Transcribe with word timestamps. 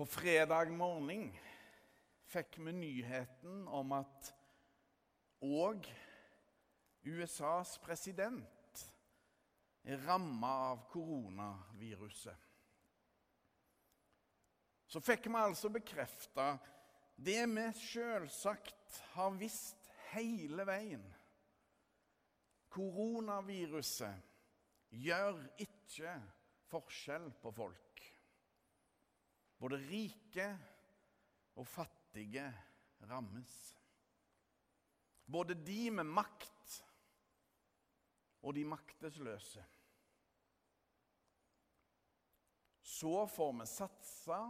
På 0.00 0.06
fredag 0.06 0.70
morgen 0.72 1.26
fikk 2.32 2.54
vi 2.64 2.72
nyheten 2.72 3.66
om 3.68 3.90
at 3.92 4.30
òg 5.44 5.84
USAs 7.04 7.74
president 7.84 8.84
er 9.84 10.00
ramma 10.06 10.54
av 10.70 10.86
koronaviruset. 10.94 12.46
Så 14.88 15.04
fikk 15.04 15.28
vi 15.28 15.36
altså 15.42 15.68
bekrefta 15.76 16.48
det 17.20 17.44
vi 17.52 17.66
sjølsagt 17.82 19.02
har 19.18 19.36
visst 19.36 19.92
hele 20.14 20.64
veien. 20.64 21.04
Koronaviruset 22.72 24.16
gjør 24.96 25.44
ikke 25.60 26.16
forskjell 26.72 27.28
på 27.44 27.52
folk. 27.60 27.84
Både 29.60 29.76
rike 29.76 30.46
og 31.60 31.66
fattige 31.68 32.46
rammes. 33.10 33.56
Både 35.30 35.54
de 35.54 35.90
med 35.94 36.08
makt 36.08 36.78
og 38.40 38.56
de 38.56 38.64
maktesløse. 38.64 39.64
Så 42.80 43.26
får 43.30 43.52
vi 43.60 43.66
satse 43.68 44.40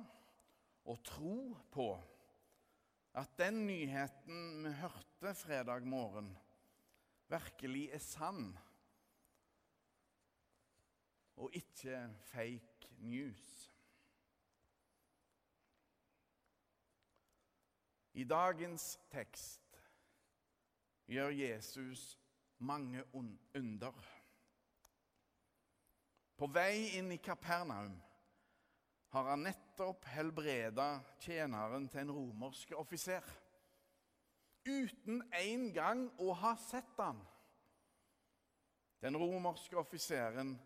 og 0.90 1.02
tro 1.04 1.56
på 1.74 1.90
at 3.20 3.34
den 3.38 3.64
nyheten 3.66 4.64
vi 4.64 4.72
hørte 4.78 5.34
fredag 5.34 5.86
morgen, 5.86 6.30
virkelig 7.28 7.88
er 7.94 8.02
sann 8.02 8.52
og 11.40 11.50
ikke 11.56 12.04
fake 12.30 12.94
news. 12.98 13.69
I 18.20 18.24
dagens 18.28 18.98
tekst 19.08 19.78
gjør 21.08 21.30
Jesus 21.32 22.18
mange 22.58 23.00
under. 23.14 23.94
På 26.36 26.48
vei 26.52 26.98
inn 26.98 27.08
i 27.14 27.20
Kapernaum 27.22 27.94
har 29.14 29.30
han 29.30 29.46
nettopp 29.46 30.04
helbreda 30.12 30.90
tjeneren 31.24 31.88
til 31.88 32.02
en 32.02 32.12
romersk 32.18 32.74
offiser. 32.82 33.24
Uten 34.68 35.24
en 35.40 35.64
gang 35.72 36.04
å 36.20 36.34
ha 36.42 36.52
sett 36.60 37.00
han. 37.00 37.22
Den 39.00 39.16
romerske 39.16 39.80
offiseren 39.80 40.58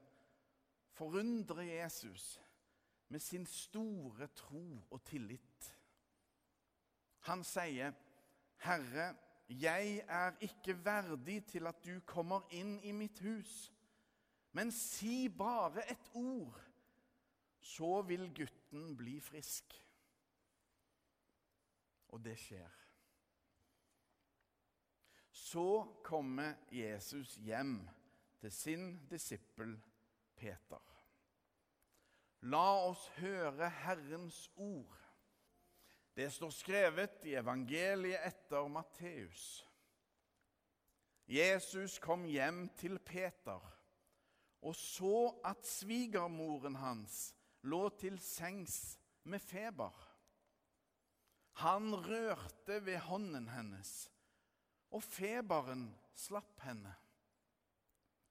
forundrer 0.98 1.62
Jesus 1.70 2.32
med 3.14 3.22
sin 3.22 3.46
store 3.46 4.26
tro 4.34 4.66
og 4.90 5.06
tillit. 5.06 5.73
Han 7.24 7.44
sier, 7.44 7.92
'Herre, 8.56 9.14
jeg 9.48 10.04
er 10.08 10.32
ikke 10.40 10.84
verdig 10.84 11.46
til 11.46 11.66
at 11.66 11.84
du 11.84 12.00
kommer 12.06 12.44
inn 12.50 12.80
i 12.80 12.92
mitt 12.92 13.18
hus.' 13.20 13.72
'Men 14.52 14.72
si 14.72 15.28
bare 15.28 15.90
et 15.90 16.10
ord, 16.14 16.60
så 17.60 18.02
vil 18.02 18.28
gutten 18.34 18.96
bli 18.96 19.20
frisk.' 19.20 19.80
Og 22.08 22.24
det 22.24 22.38
skjer. 22.38 22.70
Så 25.30 26.00
kommer 26.04 26.54
Jesus 26.70 27.34
hjem 27.34 27.88
til 28.40 28.52
sin 28.52 28.84
disippel 29.10 29.80
Peter. 30.36 30.82
La 32.40 32.66
oss 32.88 33.08
høre 33.16 33.70
Herrens 33.70 34.50
ord. 34.56 35.03
Det 36.14 36.30
står 36.30 36.50
skrevet 36.54 37.24
i 37.26 37.34
evangeliet 37.34 38.22
etter 38.22 38.68
Matteus. 38.70 39.64
Jesus 41.26 41.98
kom 41.98 42.26
hjem 42.28 42.68
til 42.78 42.98
Peter 43.02 43.62
og 44.64 44.76
så 44.76 45.28
at 45.44 45.66
svigermoren 45.68 46.76
hans 46.80 47.34
lå 47.68 47.88
til 48.00 48.16
sengs 48.20 48.96
med 49.28 49.42
feber. 49.42 49.92
Han 51.60 51.92
rørte 51.94 52.80
ved 52.86 52.98
hånden 53.06 53.48
hennes, 53.52 53.92
og 54.90 55.04
feberen 55.04 55.86
slapp 56.16 56.64
henne. 56.64 56.94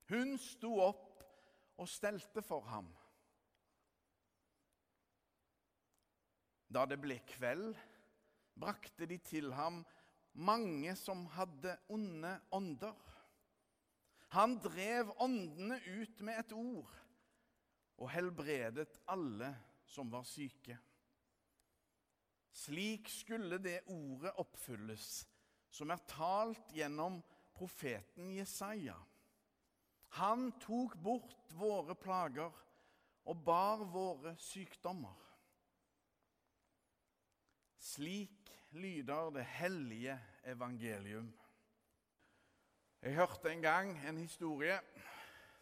Hun 0.10 0.36
sto 0.42 0.74
opp 0.84 1.24
og 1.80 1.88
stelte 1.90 2.44
for 2.44 2.66
ham. 2.68 2.90
Da 6.74 6.88
det 6.90 6.98
ble 7.02 7.20
kveld, 7.30 7.76
brakte 8.58 9.06
de 9.10 9.20
til 9.22 9.52
ham 9.54 9.84
mange 10.34 10.96
som 10.98 11.28
hadde 11.36 11.76
onde 11.94 12.32
ånder. 12.52 12.96
Han 14.34 14.58
drev 14.58 15.12
åndene 15.22 15.78
ut 15.86 16.22
med 16.26 16.40
et 16.42 16.56
ord 16.58 16.96
og 18.02 18.10
helbredet 18.10 18.98
alle 19.14 19.52
som 19.86 20.10
var 20.10 20.26
syke. 20.26 20.80
Slik 22.54 23.10
skulle 23.10 23.60
det 23.62 23.84
ordet 23.94 24.34
oppfylles 24.42 25.08
som 25.74 25.94
er 25.94 26.02
talt 26.10 26.74
gjennom 26.74 27.20
profeten 27.54 28.32
Jesaja. 28.34 28.98
Han 30.18 30.52
tok 30.62 30.98
bort 31.02 31.54
våre 31.58 31.96
plager 31.98 32.54
og 33.30 33.46
bar 33.46 33.86
våre 33.90 34.36
sykdommer. 34.42 35.18
Slik 37.84 38.52
lyder 38.72 39.30
det 39.30 39.46
hellige 39.46 40.20
evangelium. 40.46 41.34
Jeg 43.02 43.16
hørte 43.16 43.52
en 43.52 43.62
gang 43.62 44.08
en 44.10 44.18
historie 44.18 44.80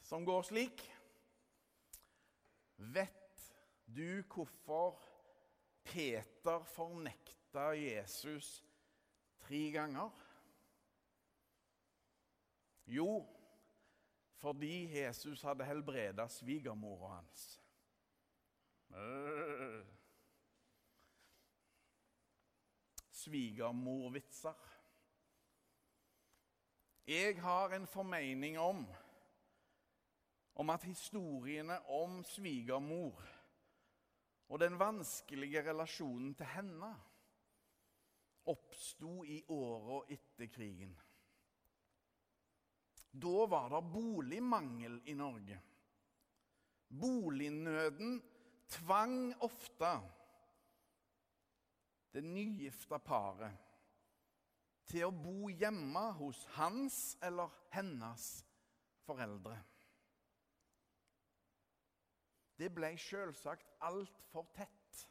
som 0.02 0.26
går 0.26 0.42
slik. 0.42 0.84
Vet 2.78 3.54
du 3.88 4.22
hvorfor 4.34 5.02
Peter 5.84 6.64
fornekta 6.64 7.60
Jesus 7.60 8.66
tre 9.40 9.72
ganger? 9.72 10.10
Jo, 12.88 13.26
fordi 14.36 15.00
Jesus 15.00 15.42
hadde 15.42 15.66
helbreda 15.66 16.28
svigermora 16.28 17.16
hans. 17.16 17.62
Øh. 18.96 20.01
Svigermorvitser. 23.24 24.68
Jeg 27.08 27.42
har 27.42 27.76
en 27.76 27.88
formening 27.88 28.60
om, 28.60 28.86
om 30.56 30.70
at 30.70 30.84
historiene 30.84 31.80
om 31.90 32.24
svigermor 32.24 33.24
og 34.52 34.60
den 34.60 34.78
vanskelige 34.80 35.64
relasjonen 35.70 36.36
til 36.36 36.50
henne 36.54 36.92
oppsto 38.52 39.22
i 39.26 39.40
åra 39.54 40.02
etter 40.12 40.50
krigen. 40.52 40.94
Da 43.12 43.46
var 43.52 43.70
det 43.74 43.82
boligmangel 43.92 45.02
i 45.12 45.16
Norge. 45.20 45.60
Bolignøden 46.88 48.22
tvang 48.72 49.34
ofte 49.44 49.92
det 52.12 52.24
nygifta 52.26 53.00
paret 53.00 53.68
til 54.92 55.08
å 55.08 55.16
bo 55.16 55.50
hjemme 55.50 56.04
hos 56.20 56.42
hans 56.58 56.98
eller 57.24 57.52
hennes 57.72 58.26
foreldre. 59.06 59.56
Det 62.60 62.70
ble 62.76 62.92
selvsagt 63.00 63.70
altfor 63.88 64.50
tett. 64.54 65.06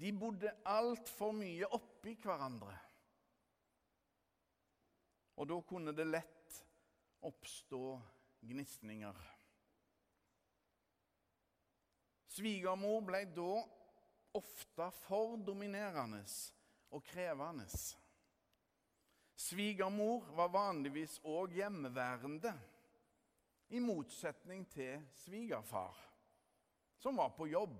De 0.00 0.12
bodde 0.16 0.50
altfor 0.64 1.34
mye 1.36 1.68
oppi 1.76 2.16
hverandre. 2.22 2.72
Og 5.36 5.48
da 5.48 5.58
kunne 5.68 5.92
det 5.96 6.08
lett 6.08 6.56
oppstå 7.28 7.84
gnisninger. 8.48 9.20
Svigermor 12.30 13.04
ble 13.04 13.22
da 13.36 13.52
ofte 14.32 14.90
for 15.02 15.36
dominerende 15.46 16.22
og 16.90 17.04
krevende. 17.04 17.66
Svigermor 19.40 20.26
var 20.36 20.52
vanligvis 20.52 21.18
òg 21.24 21.56
hjemmeværende, 21.56 22.52
i 23.70 23.78
motsetning 23.78 24.64
til 24.66 24.98
svigerfar, 25.14 25.94
som 26.98 27.16
var 27.16 27.30
på 27.36 27.46
jobb. 27.46 27.76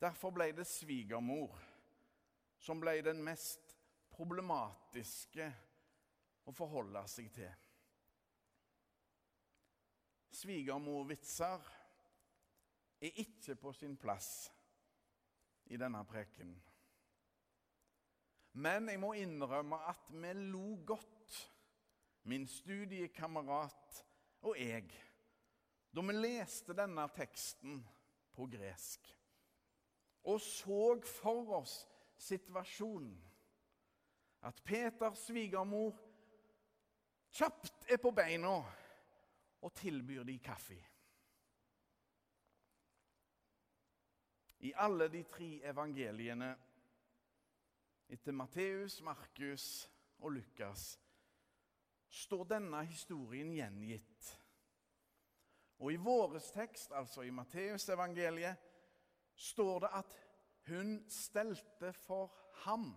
Derfor 0.00 0.30
ble 0.36 0.50
det 0.52 0.66
svigermor 0.68 1.56
som 2.60 2.80
ble 2.80 2.98
den 3.04 3.22
mest 3.24 3.74
problematiske 4.12 5.48
å 6.44 6.52
forholde 6.52 7.02
seg 7.08 7.30
til. 7.32 7.52
Svigermorvitser 10.40 11.64
er 13.00 13.22
ikke 13.22 13.56
på 13.56 13.72
sin 13.72 13.96
plass 13.96 14.50
i 15.66 15.78
denne 15.80 16.02
preken. 16.08 16.52
Men 18.52 18.88
jeg 18.90 19.00
må 19.00 19.12
innrømme 19.18 19.78
at 19.88 20.10
vi 20.10 20.32
lo 20.32 20.80
godt, 20.86 21.38
min 22.22 22.46
studiekamerat 22.46 24.04
og 24.42 24.58
jeg, 24.58 24.90
da 25.90 26.04
vi 26.04 26.18
leste 26.18 26.76
denne 26.76 27.06
teksten 27.14 27.80
på 28.34 28.46
gresk 28.50 29.14
og 30.24 30.40
så 30.40 31.00
for 31.04 31.54
oss 31.60 31.88
situasjonen. 32.20 33.16
At 34.42 34.62
Peters 34.64 35.26
svigermor 35.26 35.96
kjapt 37.30 37.90
er 37.92 38.00
på 38.00 38.12
beina 38.16 38.54
og 39.60 39.74
tilbyr 39.76 40.24
de 40.24 40.38
kaffe. 40.40 40.78
I 44.60 44.72
alle 44.76 45.08
de 45.08 45.22
tre 45.24 45.60
evangeliene 45.70 46.50
etter 48.10 48.34
Matteus, 48.36 49.00
Markus 49.02 49.64
og 50.20 50.34
Lukas 50.36 50.90
står 52.10 52.44
denne 52.50 52.82
historien 52.84 53.52
gjengitt. 53.54 54.30
Og 55.80 55.94
i 55.94 56.00
våres 56.02 56.50
tekst, 56.52 56.92
altså 56.92 57.22
i 57.24 57.32
Matteusevangeliet, 57.32 58.56
står 59.34 59.78
det 59.86 59.90
at 59.96 60.16
hun 60.68 60.98
stelte 61.08 61.92
for 61.92 62.34
ham, 62.66 62.92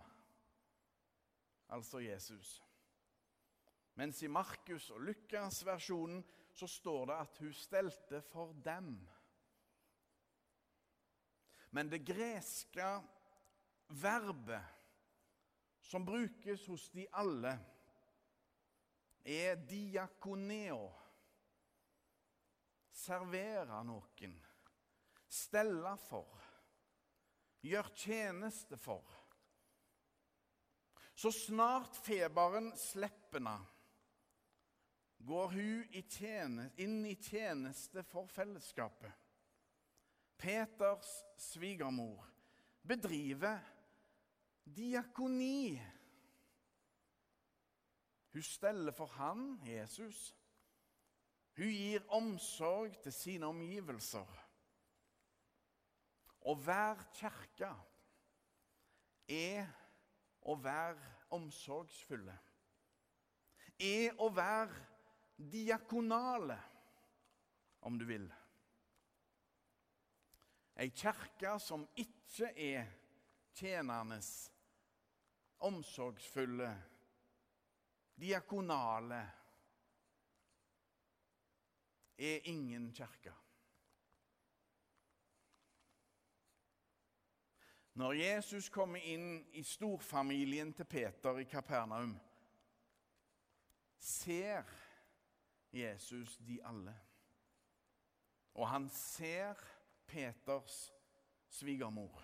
altså 1.69 1.99
Jesus. 2.03 2.57
Mens 3.95 4.21
i 4.23 4.27
Markus 4.27 4.89
og 4.89 4.99
Lukas-versjonen 5.01 6.23
så 6.53 6.67
står 6.67 7.05
det 7.05 7.19
at 7.21 7.37
hun 7.37 7.53
stelte 7.53 8.21
for 8.21 8.53
dem. 8.65 8.97
Men 11.73 11.89
det 11.89 12.03
greske 12.05 12.85
verbet 13.89 14.61
som 15.81 16.05
brukes 16.05 16.67
hos 16.69 16.89
de 16.93 17.07
alle, 17.17 17.55
er 19.25 19.55
diakoneo. 19.67 20.83
Servere 22.93 23.79
noen, 23.87 24.35
stelle 25.25 25.95
for, 26.05 26.45
gjøre 27.65 27.95
tjeneste 27.97 28.77
for. 28.77 29.09
Så 31.17 31.33
snart 31.33 31.97
feberen 32.05 32.69
slipper 32.77 33.41
henne, 33.41 33.57
går 35.25 35.57
hun 35.57 36.77
inn 36.83 37.01
i 37.07 37.17
tjeneste 37.17 38.05
for 38.05 38.29
fellesskapet. 38.29 39.22
Peters 40.37 41.11
svigermor 41.37 42.25
bedriver 42.87 43.59
diakoni. 44.65 45.81
Hun 48.33 48.41
steller 48.41 48.91
for 48.91 49.05
han, 49.05 49.59
Jesus. 49.65 50.35
Hun 51.57 51.69
gir 51.69 52.05
omsorg 52.09 52.97
til 53.03 53.13
sine 53.13 53.45
omgivelser. 53.45 54.39
Å 56.43 56.55
være 56.59 57.05
kirke 57.15 57.69
er 59.29 59.69
å 60.49 60.55
være 60.59 61.11
omsorgsfulle. 61.37 62.35
Er 63.79 64.17
å 64.21 64.29
være 64.33 64.81
diakonale, 65.37 66.57
om 67.85 67.99
du 67.99 68.05
vil. 68.07 68.25
Ei 70.75 70.89
kirke 70.89 71.59
som 71.61 71.85
ikke 71.95 72.49
er 72.57 72.87
tjenernes, 73.53 74.51
omsorgsfulle, 75.59 76.71
diakonale, 78.19 79.21
er 82.17 82.39
ingen 82.49 82.91
kirke. 82.93 83.33
Når 87.93 88.13
Jesus 88.13 88.69
kommer 88.73 88.99
inn 89.05 89.43
i 89.53 89.61
storfamilien 89.63 90.73
til 90.73 90.85
Peter 90.89 91.37
i 91.37 91.45
Kapernaum, 91.45 92.15
ser 93.97 94.65
Jesus 95.73 96.37
de 96.37 96.57
alle. 96.65 96.95
Og 98.53 98.69
han 98.69 98.89
ser 98.89 99.61
Peters 100.13 100.93
svigermor, 101.49 102.21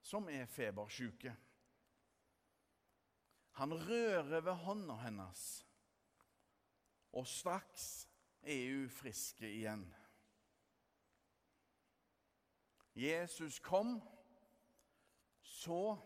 som 0.00 0.28
er 0.28 0.44
febersjuke. 0.46 1.32
Han 3.56 3.72
rører 3.72 4.40
ved 4.40 4.52
hånda 4.52 4.96
hennes, 5.00 5.44
og 7.12 7.26
straks 7.26 8.08
er 8.42 8.74
hun 8.74 8.90
friske 8.92 9.48
igjen. 9.48 9.86
Jesus 12.96 13.56
kom, 13.64 13.94
så 15.42 15.96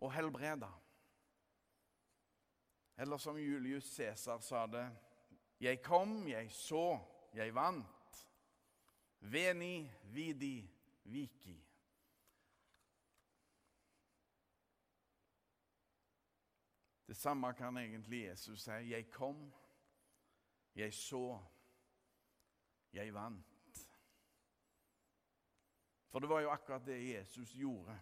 og 0.00 0.12
helbreda. 0.12 0.68
Eller 3.00 3.16
som 3.16 3.38
Julius 3.40 3.94
Cæsar 3.96 4.44
sa 4.44 4.66
det 4.66 4.84
Jeg 5.60 5.82
kom, 5.82 6.28
jeg 6.28 6.52
så, 6.52 6.98
jeg 7.34 7.54
vant. 7.54 7.99
Veni, 9.20 9.92
vidi, 10.02 10.70
viki. 11.02 11.56
Det 17.06 17.16
samme 17.16 17.52
kan 17.54 17.76
egentlig 17.76 18.24
Jesus 18.28 18.62
si. 18.62 18.70
Jeg 18.70 19.10
kom, 19.10 19.52
jeg 20.74 20.94
så, 20.94 21.40
jeg 22.92 23.14
vant. 23.14 23.80
For 26.08 26.18
det 26.18 26.28
var 26.28 26.40
jo 26.40 26.50
akkurat 26.50 26.86
det 26.86 26.98
Jesus 27.02 27.54
gjorde. 27.54 28.00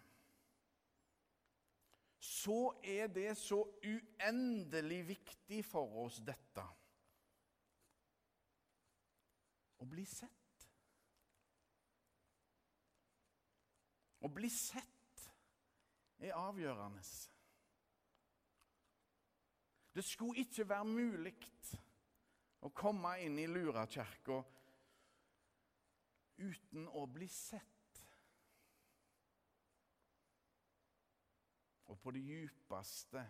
Så 2.19 2.79
er 2.83 3.07
det 3.07 3.37
så 3.37 3.63
uendelig 3.83 5.07
viktig 5.07 5.65
for 5.65 6.05
oss, 6.05 6.21
dette. 6.25 6.65
Å 9.79 9.89
bli 9.89 10.05
sett. 10.05 10.38
Å 14.19 14.27
bli 14.27 14.49
sett 14.51 15.25
er 16.19 16.35
avgjørende. 16.35 17.03
Det 19.95 20.03
skulle 20.03 20.43
ikke 20.43 20.67
være 20.67 20.85
mulig 20.85 21.35
å 22.67 22.71
komme 22.75 23.15
inn 23.23 23.39
i 23.39 23.47
Lurakirka 23.47 24.41
uten 26.39 26.87
å 26.95 27.05
bli 27.11 27.27
sett. 27.31 28.03
Og 31.89 31.97
på 32.03 32.13
det 32.13 32.21
djupeste 32.21 33.23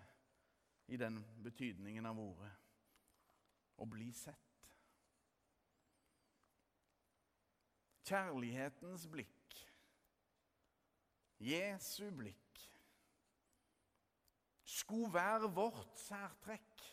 i 0.89 0.97
den 0.97 1.21
betydningen 1.45 2.09
av 2.09 2.19
ordet 2.19 2.51
å 3.79 3.87
bli 3.87 4.09
sett. 4.13 4.45
Kjærlighetens 8.09 9.05
blikk 9.07 9.38
Jesu 11.39 12.09
blikk 12.11 12.63
skulle 14.69 15.13
være 15.13 15.49
vårt 15.55 15.99
særtrekk. 15.99 16.85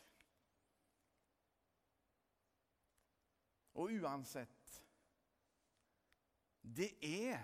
Og 3.77 3.93
uansett 4.01 4.83
Det 6.77 6.89
er 7.03 7.43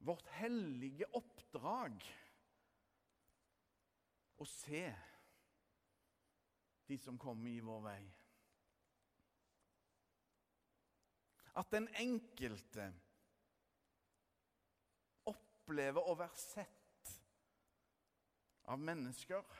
vårt 0.00 0.28
hellige 0.38 1.04
oppdrag 1.16 2.06
å 4.40 4.46
se 4.48 4.86
de 6.88 6.96
som 6.98 7.18
kommer 7.20 7.50
i 7.50 7.60
vår 7.60 7.82
vei. 7.84 8.00
At 11.60 11.68
den 11.74 11.90
enkelte 12.00 12.88
opplever 15.70 16.02
å 16.02 16.16
være 16.18 16.34
sett 16.34 17.10
av 18.70 18.80
mennesker 18.82 19.58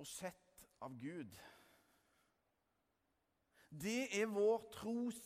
og 0.00 0.08
sett 0.08 0.64
av 0.82 0.96
Gud. 0.98 1.36
Det 3.70 4.08
er 4.18 4.26
vår 4.26 4.64
tros 4.74 5.20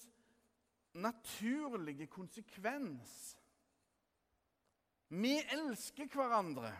naturlige 0.92 2.06
konsekvens. 2.12 3.14
Vi 5.08 5.38
elsker 5.56 6.10
hverandre 6.12 6.74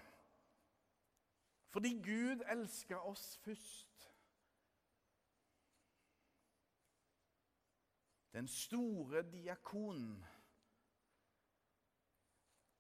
fordi 1.74 1.96
Gud 2.04 2.44
elsker 2.52 3.02
oss 3.08 3.24
først. 3.42 4.04
Den 8.36 8.46
store 8.50 9.24
diakonen 9.32 10.20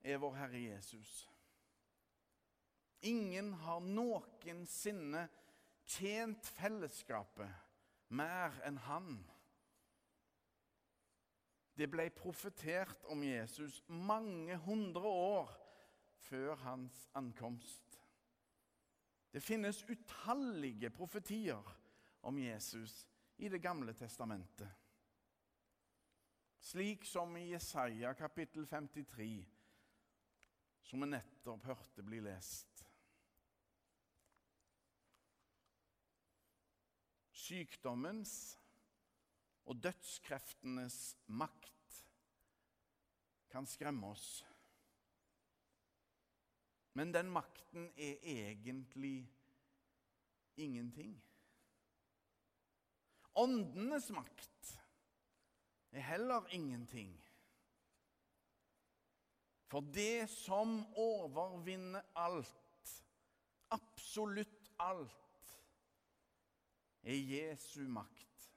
er 0.04 0.20
vår 0.20 0.34
Herre 0.36 0.60
Jesus. 0.60 1.30
Ingen 3.04 3.52
har 3.64 3.80
noensinne 3.80 5.26
tjent 5.84 6.46
fellesskapet 6.56 7.48
mer 8.14 8.56
enn 8.64 8.78
han. 8.86 9.16
Det 11.74 11.88
ble 11.90 12.06
profetert 12.14 13.04
om 13.10 13.24
Jesus 13.26 13.80
mange 13.88 14.56
hundre 14.64 15.08
år 15.08 15.50
før 16.28 16.54
hans 16.62 17.08
ankomst. 17.18 17.98
Det 19.34 19.42
finnes 19.42 19.82
utallige 19.90 20.90
profetier 20.94 21.74
om 22.22 22.38
Jesus 22.38 23.08
i 23.36 23.48
Det 23.48 23.58
gamle 23.62 23.92
testamentet. 23.92 24.68
Slik 26.60 27.04
som 27.04 27.36
i 27.36 27.50
Jesaja 27.50 28.12
kapittel 28.14 28.66
53, 28.66 29.44
som 30.84 31.00
vi 31.00 31.10
nettopp 31.10 31.64
hørte 31.64 32.04
bli 32.04 32.20
lest. 32.24 32.84
Sykdommens 37.44 38.34
og 39.64 39.80
dødskreftenes 39.84 41.16
makt 41.26 42.00
kan 43.52 43.66
skremme 43.68 44.12
oss. 44.12 44.44
Men 46.94 47.12
den 47.14 47.30
makten 47.32 47.88
er 47.96 48.20
egentlig 48.22 49.28
ingenting. 50.56 51.16
Åndenes 53.34 54.10
makt 54.14 54.78
er 55.90 56.00
heller 56.00 56.46
ingenting. 56.54 57.23
For 59.70 59.80
det 59.94 60.28
som 60.30 60.76
overvinner 61.00 62.04
alt, 62.14 62.92
absolutt 63.74 64.70
alt, 64.78 65.20
er 67.04 67.16
Jesu 67.16 67.84
makt. 67.88 68.50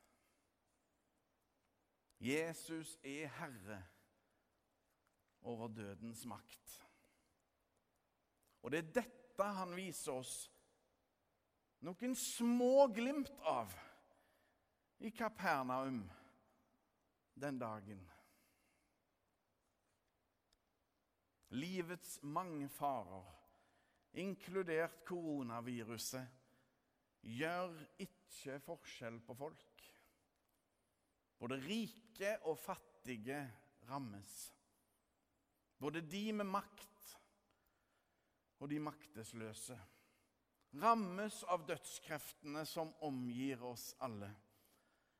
Jesus 2.19 2.97
er 3.03 3.27
herre 3.37 3.81
over 5.41 5.67
dødens 5.67 6.25
makt. 6.25 6.83
Og 8.61 8.71
det 8.71 8.79
er 8.79 8.93
dette 9.01 9.49
han 9.59 9.75
viser 9.77 10.17
oss 10.17 10.35
noen 11.85 12.15
små 12.17 12.87
glimt 12.89 13.29
av 13.45 13.73
i 14.97 15.11
Kapernaum 15.13 16.01
den 17.37 17.59
dagen. 17.61 18.01
Livets 21.57 22.19
mange 22.21 22.69
farer, 22.69 23.25
inkludert 24.21 25.01
koronaviruset, 25.07 26.27
gjør 27.27 27.73
ikke 28.03 28.59
forskjell 28.63 29.19
på 29.25 29.35
folk. 29.37 29.85
Både 31.37 31.59
rike 31.65 32.35
og 32.49 32.57
fattige 32.61 33.41
rammes. 33.89 34.37
Både 35.77 36.01
de 36.01 36.23
med 36.33 36.49
makt 36.49 37.13
og 38.57 38.69
de 38.71 38.79
maktesløse 38.81 39.77
rammes 40.81 41.43
av 41.47 41.65
dødskreftene 41.67 42.63
som 42.67 42.91
omgir 43.05 43.63
oss 43.65 43.91
alle. 44.03 44.29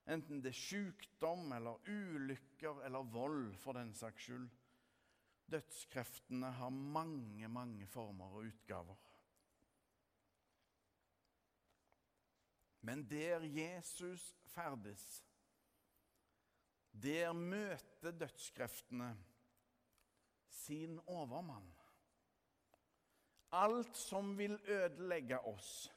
Enten 0.07 0.41
det 0.43 0.53
er 0.53 0.59
sykdom 0.59 1.51
eller 1.55 1.83
ulykker 1.87 2.83
eller 2.87 3.07
vold, 3.11 3.55
for 3.59 3.77
den 3.77 3.93
saks 3.95 4.29
skyld. 4.29 4.47
Dødskreftene 5.51 6.51
har 6.51 6.69
mange, 6.69 7.47
mange 7.47 7.87
former 7.87 8.25
og 8.25 8.47
utgaver. 8.49 8.95
Men 12.81 13.09
der 13.09 13.39
Jesus 13.39 14.35
ferdes, 14.45 15.23
der 16.91 17.33
møter 17.33 18.11
dødskreftene 18.11 19.17
sin 20.49 20.99
overmann. 21.05 21.73
Alt 23.51 23.97
som 23.97 24.37
vil 24.37 24.59
ødelegge 24.67 25.39
oss, 25.39 25.91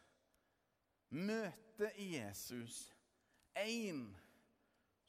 møter 1.11 1.91
i 1.99 2.17
Jesus 2.17 2.93
en 3.57 4.17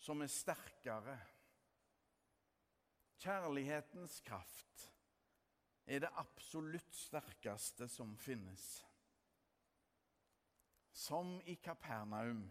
som 0.01 0.21
er 0.21 0.31
sterkere. 0.31 1.19
Kjærlighetens 3.21 4.15
kraft 4.25 4.87
er 5.85 6.01
det 6.01 6.09
absolutt 6.17 6.95
sterkeste 6.95 7.85
som 7.91 8.15
finnes. 8.17 8.63
Som 10.91 11.35
i 11.45 11.55
Kapernaum 11.61 12.47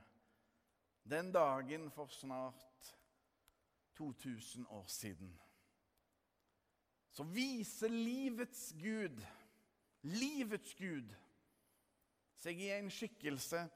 den 1.10 1.32
dagen 1.34 1.88
for 1.90 2.06
snart 2.06 2.94
2000 3.98 4.66
år 4.70 4.86
siden. 4.86 5.40
Så 7.10 7.26
viser 7.26 7.88
livets 7.88 8.70
Gud, 8.78 9.18
livets 10.06 10.74
Gud, 10.78 11.10
seg 12.38 12.62
i 12.62 12.70
en 12.76 12.92
skikkelse 12.94 13.66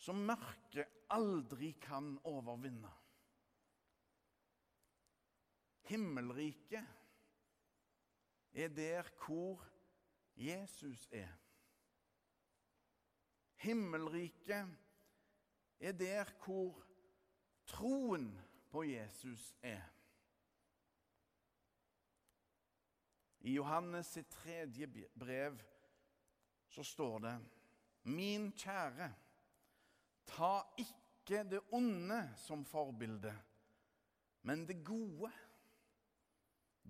som 0.00 0.22
mørket 0.30 1.02
aldri 1.10 1.74
kan 1.82 2.14
overvinne. 2.30 2.99
Himmelriket 5.90 6.86
er 8.52 8.68
der 8.68 9.08
hvor 9.26 9.64
Jesus 10.36 11.08
er. 11.12 11.28
Himmelriket 13.56 14.76
er 15.80 15.92
der 15.92 16.30
hvor 16.44 16.86
troen 17.66 18.40
på 18.70 18.84
Jesus 18.84 19.54
er. 19.62 19.82
I 23.40 23.54
Johannes 23.54 24.06
sitt 24.06 24.30
tredje 24.30 24.86
brev 25.18 25.58
så 26.68 26.84
står 26.86 27.18
det 27.18 27.36
Min 28.02 28.52
kjære, 28.52 29.12
ta 30.26 30.54
ikke 30.78 31.44
det 31.50 31.60
onde 31.72 32.22
som 32.36 32.64
forbilde, 32.64 33.34
men 34.42 34.68
det 34.68 34.84
gode. 34.84 35.32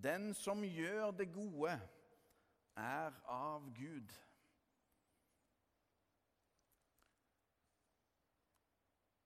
Den 0.02 0.34
som 0.34 0.64
gjør 0.64 1.10
det 1.10 1.32
gode, 1.32 1.80
er 2.76 3.12
av 3.28 3.66
Gud. 3.74 4.12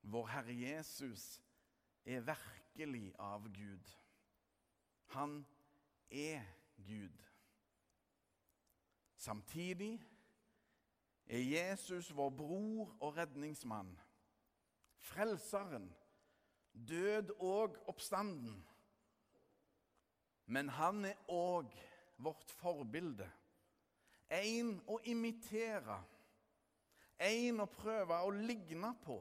Vår 0.03 0.27
Herre 0.27 0.55
Jesus 0.55 1.43
er 2.05 2.21
virkelig 2.21 3.15
av 3.19 3.47
Gud. 3.53 3.93
Han 5.07 5.47
er 6.11 6.43
Gud. 6.77 7.23
Samtidig 9.17 10.03
er 11.27 11.39
Jesus 11.39 12.17
vår 12.17 12.31
bror 12.31 12.97
og 13.01 13.17
redningsmann, 13.17 14.01
frelseren, 14.99 15.95
død 16.89 17.31
og 17.41 17.89
oppstanden. 17.89 18.74
Men 20.47 20.69
han 20.69 21.05
er 21.05 21.21
òg 21.33 21.71
vårt 22.17 22.51
forbilde, 22.61 23.27
en 24.29 24.77
å 24.91 24.99
imitere, 25.09 25.97
en 27.19 27.63
å 27.65 27.69
prøve 27.71 28.19
å 28.27 28.33
ligne 28.35 28.91
på. 29.05 29.19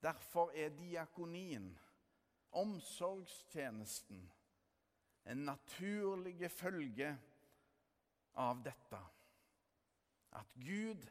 Derfor 0.00 0.52
er 0.56 0.72
diakonien, 0.76 1.70
omsorgstjenesten, 2.56 4.22
en 5.24 5.44
naturlig 5.44 6.50
følge 6.52 7.12
av 8.40 8.62
dette. 8.64 9.00
At 10.32 10.54
Gud 10.54 11.04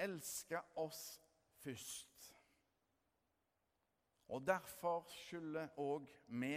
elsker 0.00 0.64
oss 0.80 1.20
først. 1.62 2.30
Og 4.28 4.46
derfor 4.46 5.04
skylder 5.12 5.68
òg 5.78 6.08
vi 6.26 6.56